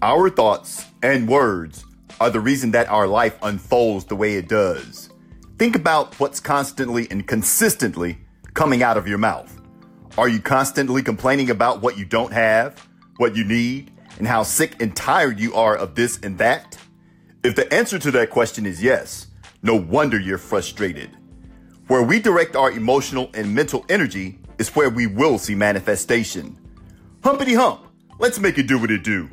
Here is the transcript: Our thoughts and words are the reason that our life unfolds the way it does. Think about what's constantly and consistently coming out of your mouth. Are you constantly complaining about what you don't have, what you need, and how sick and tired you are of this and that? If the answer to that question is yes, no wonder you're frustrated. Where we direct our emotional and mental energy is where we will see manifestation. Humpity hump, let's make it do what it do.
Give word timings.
Our 0.00 0.30
thoughts 0.30 0.86
and 1.02 1.28
words 1.28 1.84
are 2.20 2.30
the 2.30 2.38
reason 2.38 2.70
that 2.70 2.88
our 2.88 3.08
life 3.08 3.36
unfolds 3.42 4.04
the 4.04 4.14
way 4.14 4.34
it 4.34 4.48
does. 4.48 5.10
Think 5.58 5.74
about 5.74 6.14
what's 6.20 6.38
constantly 6.38 7.10
and 7.10 7.26
consistently 7.26 8.18
coming 8.54 8.84
out 8.84 8.96
of 8.96 9.08
your 9.08 9.18
mouth. 9.18 9.60
Are 10.16 10.28
you 10.28 10.40
constantly 10.40 11.02
complaining 11.02 11.50
about 11.50 11.82
what 11.82 11.98
you 11.98 12.04
don't 12.04 12.32
have, 12.32 12.88
what 13.16 13.34
you 13.34 13.42
need, 13.42 13.90
and 14.18 14.28
how 14.28 14.44
sick 14.44 14.80
and 14.80 14.94
tired 14.94 15.40
you 15.40 15.54
are 15.54 15.74
of 15.74 15.96
this 15.96 16.20
and 16.22 16.38
that? 16.38 16.78
If 17.42 17.56
the 17.56 17.72
answer 17.74 17.98
to 17.98 18.12
that 18.12 18.30
question 18.30 18.66
is 18.66 18.80
yes, 18.80 19.26
no 19.64 19.74
wonder 19.74 20.20
you're 20.20 20.38
frustrated. 20.38 21.10
Where 21.88 22.04
we 22.04 22.20
direct 22.20 22.54
our 22.54 22.70
emotional 22.70 23.30
and 23.34 23.52
mental 23.52 23.84
energy 23.88 24.38
is 24.58 24.76
where 24.76 24.90
we 24.90 25.08
will 25.08 25.38
see 25.38 25.56
manifestation. 25.56 26.56
Humpity 27.24 27.56
hump, 27.56 27.84
let's 28.20 28.38
make 28.38 28.58
it 28.58 28.68
do 28.68 28.78
what 28.78 28.92
it 28.92 29.02
do. 29.02 29.28